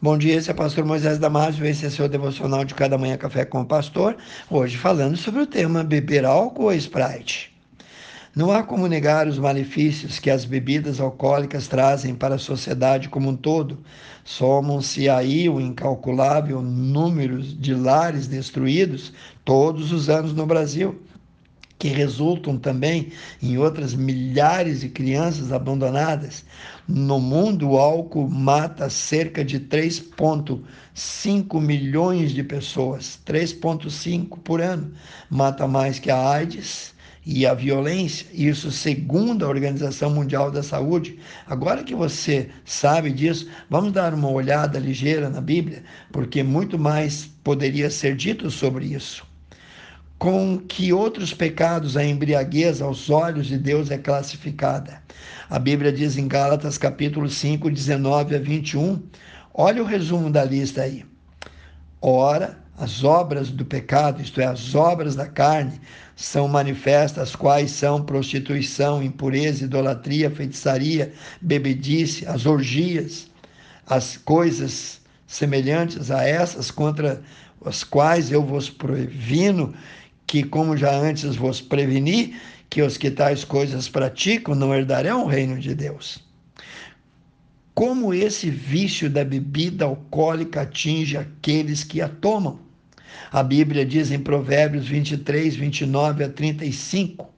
[0.00, 3.16] Bom dia, esse é o pastor Moisés Damásio, esse é seu devocional de cada manhã
[3.16, 4.16] café com o pastor,
[4.50, 7.56] hoje falando sobre o tema beber álcool ou Sprite.
[8.36, 13.30] Não há como negar os malefícios que as bebidas alcoólicas trazem para a sociedade como
[13.30, 13.78] um todo.
[14.22, 21.00] Somam-se aí o incalculável número de lares destruídos todos os anos no Brasil
[21.78, 23.12] que resultam também
[23.42, 26.44] em outras milhares de crianças abandonadas.
[26.88, 34.92] No mundo, o álcool mata cerca de 3,5 milhões de pessoas, 3,5 por ano.
[35.28, 36.94] Mata mais que a AIDS
[37.26, 41.18] e a violência, isso segundo a Organização Mundial da Saúde.
[41.46, 47.26] Agora que você sabe disso, vamos dar uma olhada ligeira na Bíblia, porque muito mais
[47.42, 49.26] poderia ser dito sobre isso
[50.18, 55.02] com que outros pecados a embriaguez aos olhos de Deus é classificada.
[55.48, 59.02] A Bíblia diz em Gálatas capítulo 5, 19 a 21.
[59.52, 61.04] Olha o resumo da lista aí.
[62.00, 65.80] Ora, as obras do pecado, isto é, as obras da carne,
[66.14, 73.30] são manifestas, quais são prostituição, impureza, idolatria, feitiçaria, bebedice, as orgias,
[73.86, 77.22] as coisas semelhantes a essas contra
[77.64, 79.74] as quais eu vos previno
[80.26, 82.34] que, como já antes vos preveni,
[82.68, 86.18] que os que tais coisas praticam não herdarão o reino de Deus.
[87.74, 92.58] Como esse vício da bebida alcoólica atinge aqueles que a tomam?
[93.30, 97.30] A Bíblia diz em Provérbios 23, 29 a 35: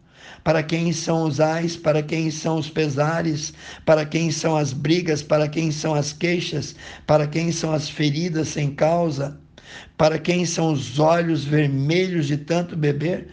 [0.44, 3.52] Para quem são os ais, para quem são os pesares,
[3.84, 6.74] para quem são as brigas, para quem são as queixas,
[7.06, 9.38] para quem são as feridas sem causa?
[9.96, 13.28] Para quem são os olhos vermelhos de tanto beber?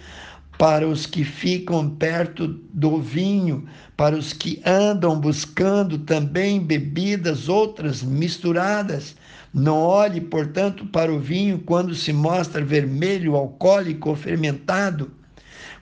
[0.57, 3.65] Para os que ficam perto do vinho,
[3.97, 9.15] para os que andam buscando também bebidas outras misturadas.
[9.53, 15.11] Não olhe, portanto, para o vinho quando se mostra vermelho, alcoólico ou fermentado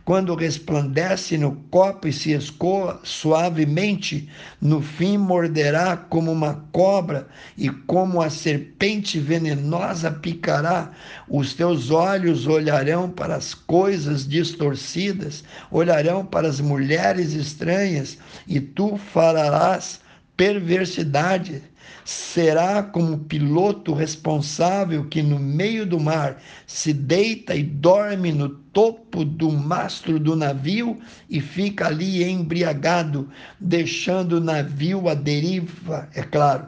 [0.06, 4.28] quando resplandece no copo e se escoa suavemente,
[4.60, 7.28] no fim morderá como uma cobra
[7.58, 10.92] e como a serpente venenosa picará.
[11.28, 18.98] Os teus olhos olharão para as coisas distorcidas, olharão para as mulheres estranhas, e tu
[18.98, 20.02] falarás
[20.36, 21.62] perversidade
[22.06, 29.24] será como piloto responsável que no meio do mar se deita e dorme no topo
[29.24, 31.00] do mastro do navio
[31.30, 33.30] e fica ali embriagado,
[33.60, 36.68] deixando o navio à deriva, é claro.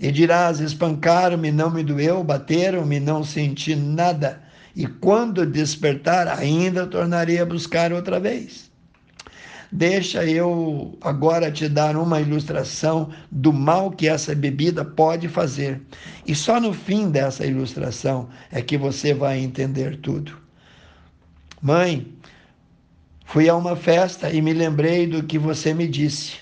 [0.00, 4.42] E dirás: espancaram-me, não me doeu, bateram-me, não senti nada.
[4.74, 8.73] E quando despertar, ainda tornarei a buscar outra vez.
[9.76, 15.82] Deixa eu agora te dar uma ilustração do mal que essa bebida pode fazer.
[16.24, 20.38] E só no fim dessa ilustração é que você vai entender tudo.
[21.60, 22.06] Mãe,
[23.26, 26.34] fui a uma festa e me lembrei do que você me disse.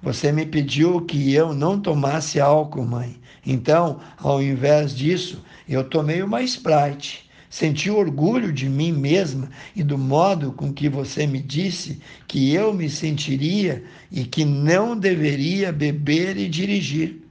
[0.00, 3.20] Você me pediu que eu não tomasse álcool, mãe.
[3.44, 7.27] Então, ao invés disso, eu tomei uma Sprite.
[7.50, 12.74] Senti orgulho de mim mesma e do modo com que você me disse que eu
[12.74, 13.82] me sentiria
[14.12, 17.22] e que não deveria beber e dirigir.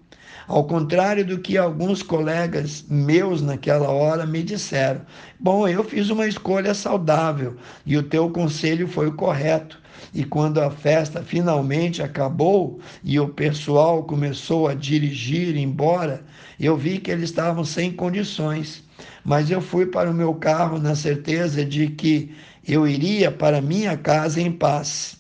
[0.48, 5.02] Ao contrário do que alguns colegas meus naquela hora me disseram.
[5.40, 9.80] Bom, eu fiz uma escolha saudável e o teu conselho foi o correto.
[10.14, 16.24] E quando a festa finalmente acabou e o pessoal começou a dirigir embora,
[16.60, 18.87] eu vi que eles estavam sem condições
[19.24, 22.34] mas eu fui para o meu carro na certeza de que
[22.68, 25.18] eu iria para minha casa em paz.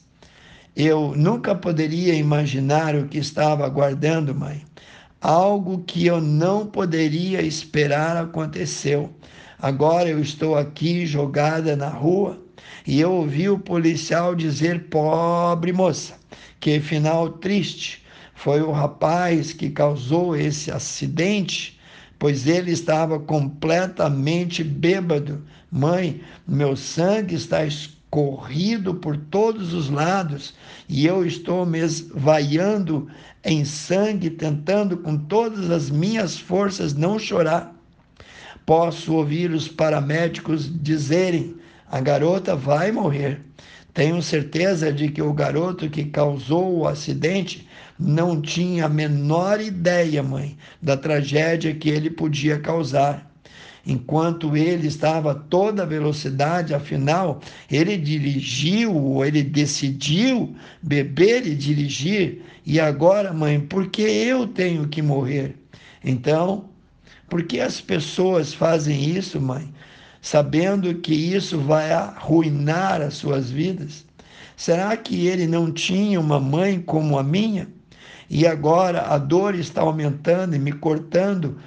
[0.75, 4.63] Eu nunca poderia imaginar o que estava aguardando, mãe.
[5.19, 9.11] Algo que eu não poderia esperar aconteceu.
[9.59, 12.39] Agora eu estou aqui jogada na rua
[12.85, 16.13] e eu ouvi o policial dizer: pobre moça,
[16.59, 18.05] que final triste.
[18.35, 21.76] Foi o rapaz que causou esse acidente
[22.19, 25.43] pois ele estava completamente bêbado.
[25.71, 30.53] Mãe, meu sangue está escorrido por todos os lados
[30.87, 33.07] e eu estou me esvaiando
[33.43, 37.73] em sangue, tentando com todas as minhas forças não chorar.
[38.65, 41.55] Posso ouvir os paramédicos dizerem:
[41.89, 43.41] a garota vai morrer.
[43.97, 47.67] Tenho certeza de que o garoto que causou o acidente
[47.97, 53.27] não tinha a menor ideia, mãe, da tragédia que ele podia causar.
[53.83, 57.41] Enquanto ele estava a toda velocidade, afinal,
[57.71, 62.43] ele dirigiu, ou ele decidiu beber e dirigir.
[62.63, 65.55] E agora, mãe, por que eu tenho que morrer?
[66.03, 66.69] Então,
[67.27, 69.67] por que as pessoas fazem isso, mãe?
[70.21, 74.05] Sabendo que isso vai arruinar as suas vidas?
[74.55, 77.67] Será que ele não tinha uma mãe como a minha?
[78.29, 81.57] E agora a dor está aumentando e me cortando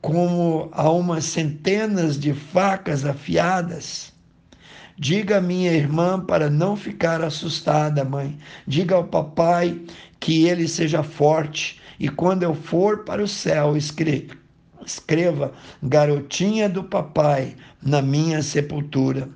[0.00, 4.12] como a umas centenas de facas afiadas.
[4.98, 8.38] Diga à minha irmã para não ficar assustada, mãe.
[8.66, 9.80] Diga ao papai
[10.20, 14.34] que ele seja forte e quando eu for para o céu, escreva,
[14.86, 15.52] escreva
[15.82, 19.28] garotinha do papai na minha sepultura.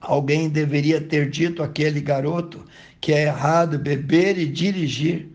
[0.00, 2.64] Alguém deveria ter dito àquele garoto
[3.00, 5.28] que é errado beber e dirigir.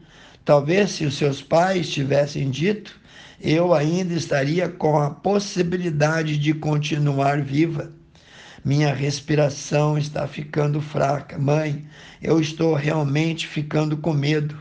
[0.44, 3.00] Talvez se os seus pais tivessem dito,
[3.42, 7.92] eu ainda estaria com a possibilidade de continuar viva.
[8.64, 11.38] Minha respiração está ficando fraca.
[11.38, 11.86] Mãe,
[12.22, 14.58] eu estou realmente ficando com medo.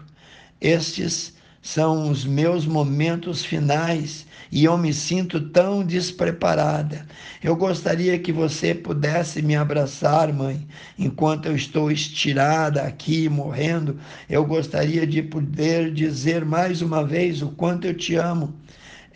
[0.60, 1.33] Estes
[1.64, 7.06] são os meus momentos finais e eu me sinto tão despreparada.
[7.42, 10.68] Eu gostaria que você pudesse me abraçar, mãe,
[10.98, 13.98] enquanto eu estou estirada aqui morrendo.
[14.28, 18.54] Eu gostaria de poder dizer mais uma vez o quanto eu te amo.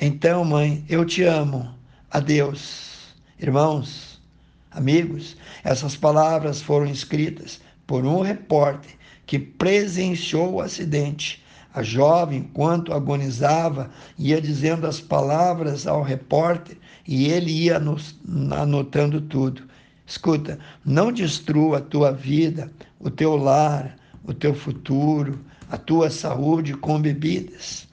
[0.01, 1.69] Então, mãe, eu te amo.
[2.11, 3.15] Adeus.
[3.39, 4.23] Irmãos,
[4.71, 8.93] amigos, essas palavras foram escritas por um repórter
[9.27, 11.47] que presenciou o acidente
[11.79, 13.89] a jovem, enquanto agonizava,
[14.19, 16.77] ia dizendo as palavras ao repórter
[17.07, 17.81] e ele ia
[18.51, 19.63] anotando tudo.
[20.05, 25.39] Escuta, não destrua a tua vida, o teu lar, o teu futuro,
[25.71, 27.87] a tua saúde com bebidas.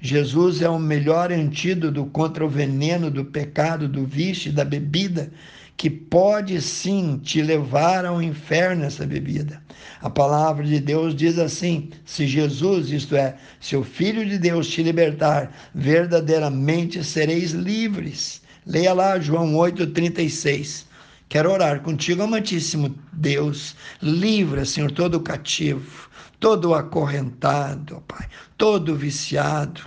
[0.00, 5.32] Jesus é o melhor antídoto contra o veneno do pecado, do vício e da bebida
[5.76, 9.62] que pode sim te levar ao inferno essa bebida.
[10.00, 14.68] A palavra de Deus diz assim: se Jesus, isto é, se o Filho de Deus
[14.68, 18.42] te libertar, verdadeiramente sereis livres.
[18.66, 20.84] Leia lá João 8,36.
[21.28, 23.74] Quero orar contigo, amantíssimo Deus.
[24.00, 26.08] Livra, Senhor, todo cativo,
[26.38, 29.80] todo acorrentado, Pai, todo viciado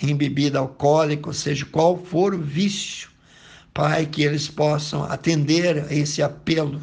[0.00, 3.11] em bebida alcoólica, seja qual for o vício
[3.74, 6.80] Pai, que eles possam atender a esse apelo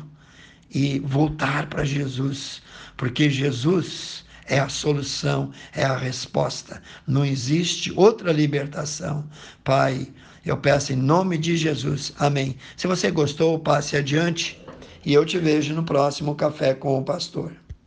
[0.73, 2.61] e voltar para Jesus,
[2.97, 6.81] porque Jesus é a solução, é a resposta.
[7.07, 9.23] Não existe outra libertação.
[9.63, 10.07] Pai,
[10.43, 12.11] eu peço em nome de Jesus.
[12.17, 12.55] Amém.
[12.75, 14.59] Se você gostou, passe adiante
[15.05, 17.51] e eu te vejo no próximo Café com o Pastor.